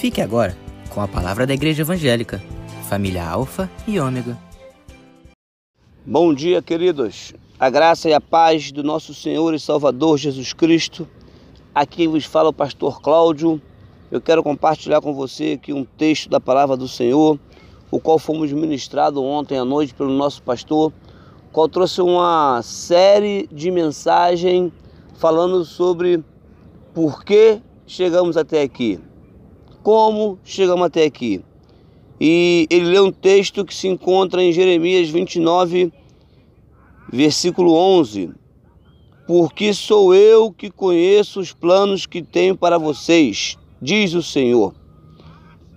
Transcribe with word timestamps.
Fique 0.00 0.22
agora 0.22 0.56
com 0.88 1.02
a 1.02 1.06
palavra 1.06 1.46
da 1.46 1.52
Igreja 1.52 1.82
Evangélica, 1.82 2.42
família 2.88 3.22
Alfa 3.22 3.70
e 3.86 4.00
Ômega. 4.00 4.34
Bom 6.06 6.32
dia, 6.32 6.62
queridos. 6.62 7.34
A 7.58 7.68
graça 7.68 8.08
e 8.08 8.14
a 8.14 8.20
paz 8.20 8.72
do 8.72 8.82
nosso 8.82 9.12
Senhor 9.12 9.52
e 9.52 9.60
Salvador 9.60 10.16
Jesus 10.16 10.54
Cristo. 10.54 11.06
Aqui 11.74 12.08
vos 12.08 12.24
fala 12.24 12.48
o 12.48 12.52
pastor 12.52 13.02
Cláudio. 13.02 13.60
Eu 14.10 14.22
quero 14.22 14.42
compartilhar 14.42 15.02
com 15.02 15.12
você 15.12 15.58
aqui 15.60 15.70
um 15.70 15.84
texto 15.84 16.30
da 16.30 16.40
palavra 16.40 16.78
do 16.78 16.88
Senhor, 16.88 17.38
o 17.90 18.00
qual 18.00 18.18
fomos 18.18 18.50
ministrado 18.50 19.22
ontem 19.22 19.58
à 19.58 19.66
noite 19.66 19.92
pelo 19.92 20.14
nosso 20.14 20.42
pastor, 20.42 20.94
qual 21.52 21.68
trouxe 21.68 22.00
uma 22.00 22.62
série 22.62 23.46
de 23.52 23.70
mensagem 23.70 24.72
falando 25.16 25.62
sobre 25.62 26.24
por 26.94 27.22
que 27.22 27.60
chegamos 27.86 28.38
até 28.38 28.62
aqui, 28.62 28.98
como 29.82 30.38
chegamos 30.44 30.86
até 30.86 31.04
aqui. 31.04 31.42
E 32.20 32.66
ele 32.68 32.86
lê 32.86 33.00
um 33.00 33.10
texto 33.10 33.64
que 33.64 33.74
se 33.74 33.88
encontra 33.88 34.42
em 34.42 34.52
Jeremias 34.52 35.08
29, 35.08 35.92
versículo 37.10 37.74
11. 37.74 38.30
Porque 39.26 39.72
sou 39.72 40.14
eu 40.14 40.52
que 40.52 40.70
conheço 40.70 41.40
os 41.40 41.52
planos 41.52 42.04
que 42.04 42.20
tenho 42.20 42.56
para 42.56 42.78
vocês, 42.78 43.56
diz 43.80 44.12
o 44.12 44.22
Senhor. 44.22 44.74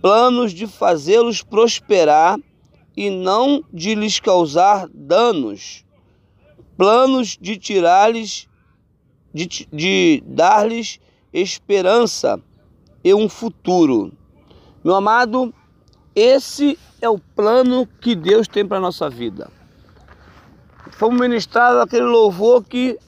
Planos 0.00 0.52
de 0.52 0.66
fazê-los 0.66 1.42
prosperar 1.42 2.40
e 2.96 3.08
não 3.08 3.62
de 3.72 3.94
lhes 3.94 4.18
causar 4.18 4.88
danos. 4.92 5.84
Planos 6.76 7.38
de 7.40 7.56
tirar-lhes, 7.56 8.48
de, 9.32 9.68
de 9.72 10.22
dar-lhes 10.26 10.98
esperança 11.32 12.42
e 13.04 13.14
um 13.14 13.28
futuro. 13.28 14.12
Meu 14.84 14.94
amado, 14.94 15.52
esse 16.14 16.78
é 17.00 17.08
o 17.08 17.18
plano 17.18 17.86
que 18.00 18.14
Deus 18.14 18.46
tem 18.46 18.66
para 18.66 18.78
a 18.78 18.80
nossa 18.80 19.08
vida. 19.08 19.50
Fomos 20.92 21.20
ministrados 21.20 21.80
aquele 21.80 22.04
louvor 22.04 22.64
que 22.64 22.98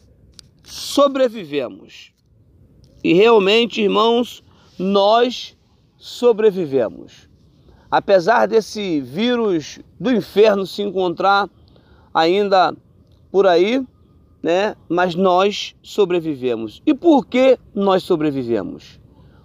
sobrevivemos. 0.65 2.12
E 3.03 3.12
realmente, 3.12 3.83
irmãos, 3.83 4.42
nós 4.78 5.56
sobrevivemos. 5.97 7.28
Apesar 7.91 8.47
desse 8.47 9.00
vírus 9.00 9.78
do 10.00 10.11
inferno 10.11 10.67
se 10.67 10.83
encontrar 10.83 11.48
ainda 12.12 12.75
por 13.31 13.47
aí, 13.47 13.87
né? 14.42 14.75
Mas 14.89 15.15
nós 15.15 15.77
sobrevivemos. 15.83 16.83
E 16.87 16.95
por 16.95 17.27
que 17.27 17.59
nós 17.75 18.03
sobrevivemos? 18.03 18.98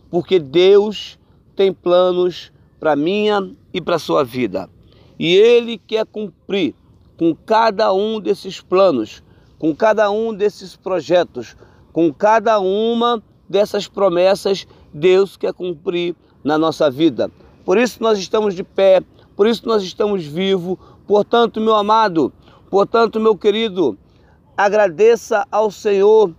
Porque 0.09 0.39
Deus 0.39 1.19
tem 1.55 1.73
planos 1.73 2.51
para 2.79 2.95
minha 2.95 3.51
e 3.73 3.81
para 3.81 3.99
sua 3.99 4.23
vida. 4.23 4.69
E 5.17 5.35
ele 5.35 5.77
quer 5.77 6.05
cumprir 6.05 6.73
com 7.17 7.35
cada 7.35 7.91
um 7.91 8.19
desses 8.19 8.61
planos, 8.61 9.21
com 9.57 9.75
cada 9.75 10.09
um 10.09 10.33
desses 10.33 10.77
projetos, 10.77 11.57
com 11.91 12.13
cada 12.13 12.59
uma 12.59 13.21
dessas 13.49 13.87
promessas, 13.87 14.65
Deus 14.93 15.35
quer 15.35 15.53
cumprir 15.53 16.15
na 16.43 16.57
nossa 16.57 16.89
vida. 16.89 17.29
Por 17.65 17.77
isso 17.77 18.01
nós 18.01 18.17
estamos 18.19 18.55
de 18.55 18.63
pé, 18.63 19.01
por 19.35 19.47
isso 19.47 19.67
nós 19.67 19.83
estamos 19.83 20.25
vivos. 20.25 20.77
Portanto, 21.05 21.59
meu 21.59 21.75
amado, 21.75 22.31
portanto, 22.69 23.19
meu 23.19 23.35
querido, 23.35 23.97
agradeça 24.55 25.45
ao 25.51 25.69
Senhor. 25.69 26.33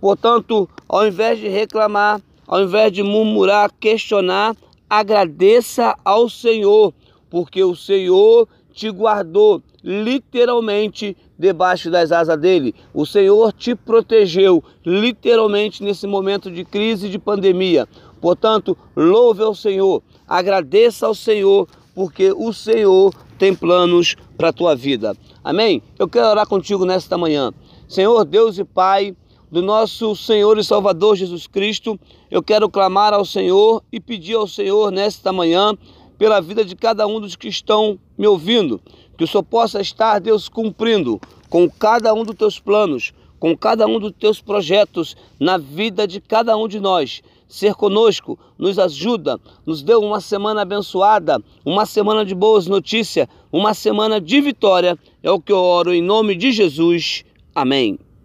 Portanto, 0.00 0.68
ao 0.88 1.06
invés 1.06 1.38
de 1.38 1.48
reclamar, 1.48 2.20
ao 2.46 2.62
invés 2.62 2.92
de 2.92 3.02
murmurar, 3.02 3.70
questionar, 3.78 4.56
agradeça 4.88 5.96
ao 6.04 6.28
Senhor, 6.28 6.92
porque 7.30 7.62
o 7.62 7.74
Senhor 7.74 8.48
te 8.72 8.90
guardou 8.90 9.62
literalmente 9.82 11.16
debaixo 11.38 11.90
das 11.90 12.10
asas 12.10 12.38
dele. 12.38 12.74
O 12.92 13.04
Senhor 13.06 13.52
te 13.52 13.74
protegeu 13.74 14.62
literalmente 14.84 15.82
nesse 15.82 16.06
momento 16.06 16.50
de 16.50 16.64
crise 16.64 17.08
de 17.08 17.18
pandemia. 17.18 17.86
Portanto, 18.20 18.76
louve 18.96 19.42
ao 19.42 19.54
Senhor, 19.54 20.02
agradeça 20.26 21.06
ao 21.06 21.14
Senhor, 21.14 21.68
porque 21.94 22.32
o 22.32 22.52
Senhor 22.52 23.14
tem 23.38 23.54
planos 23.54 24.16
para 24.36 24.48
a 24.48 24.52
tua 24.52 24.74
vida. 24.74 25.16
Amém? 25.42 25.82
Eu 25.98 26.08
quero 26.08 26.28
orar 26.28 26.46
contigo 26.46 26.84
nesta 26.84 27.18
manhã. 27.18 27.52
Senhor 27.86 28.24
Deus 28.24 28.58
e 28.58 28.64
Pai, 28.64 29.14
do 29.50 29.62
nosso 29.62 30.16
Senhor 30.16 30.58
e 30.58 30.64
Salvador 30.64 31.16
Jesus 31.16 31.46
Cristo, 31.46 31.98
eu 32.30 32.42
quero 32.42 32.68
clamar 32.68 33.12
ao 33.12 33.24
Senhor 33.24 33.82
e 33.92 34.00
pedir 34.00 34.34
ao 34.34 34.48
Senhor 34.48 34.90
nesta 34.90 35.32
manhã 35.32 35.76
pela 36.18 36.40
vida 36.40 36.64
de 36.64 36.74
cada 36.74 37.06
um 37.06 37.20
dos 37.20 37.36
que 37.36 37.48
estão 37.48 37.98
me 38.16 38.26
ouvindo, 38.26 38.80
que 39.16 39.24
o 39.24 39.26
Senhor 39.26 39.42
possa 39.42 39.80
estar, 39.80 40.18
Deus, 40.18 40.48
cumprindo 40.48 41.20
com 41.48 41.68
cada 41.70 42.12
um 42.14 42.24
dos 42.24 42.34
teus 42.34 42.58
planos, 42.58 43.12
com 43.38 43.56
cada 43.56 43.86
um 43.86 43.98
dos 43.98 44.12
teus 44.18 44.40
projetos 44.40 45.16
na 45.38 45.58
vida 45.58 46.06
de 46.06 46.20
cada 46.20 46.56
um 46.56 46.66
de 46.66 46.80
nós. 46.80 47.22
Ser 47.46 47.74
conosco, 47.74 48.38
nos 48.58 48.78
ajuda, 48.78 49.38
nos 49.66 49.82
dê 49.82 49.94
uma 49.94 50.20
semana 50.20 50.62
abençoada, 50.62 51.40
uma 51.64 51.86
semana 51.86 52.24
de 52.24 52.34
boas 52.34 52.66
notícias, 52.66 53.28
uma 53.52 53.74
semana 53.74 54.20
de 54.20 54.40
vitória. 54.40 54.98
É 55.22 55.30
o 55.30 55.40
que 55.40 55.52
eu 55.52 55.58
oro 55.58 55.92
em 55.92 56.02
nome 56.02 56.34
de 56.34 56.50
Jesus. 56.50 57.24
Amém. 57.54 58.03